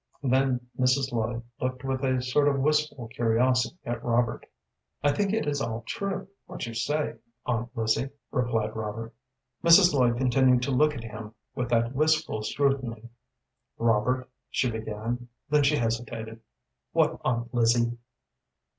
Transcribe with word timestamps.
Then 0.23 0.67
Mrs. 0.79 1.11
Lloyd 1.11 1.43
looked 1.59 1.83
with 1.83 2.03
a 2.03 2.23
sort 2.23 2.47
of 2.47 2.59
wistful 2.59 3.07
curiosity 3.09 3.77
at 3.85 4.03
Robert. 4.03 4.47
"I 5.03 5.11
think 5.11 5.31
it 5.31 5.45
is 5.45 5.61
all 5.61 5.83
true, 5.85 6.27
what 6.47 6.65
you 6.65 6.73
say, 6.73 7.17
Aunt 7.45 7.69
Lizzie," 7.77 8.09
replied 8.31 8.75
Robert. 8.75 9.13
Mrs. 9.63 9.93
Lloyd 9.93 10.17
continued 10.17 10.63
to 10.63 10.71
look 10.71 10.95
at 10.95 11.03
him 11.03 11.35
with 11.53 11.69
that 11.69 11.93
wistful 11.93 12.41
scrutiny. 12.41 13.09
"Robert," 13.77 14.27
she 14.49 14.71
began, 14.71 15.29
then 15.51 15.61
she 15.61 15.75
hesitated. 15.75 16.39
"What, 16.93 17.21
Aunt 17.23 17.53
Lizzie?" 17.53 17.95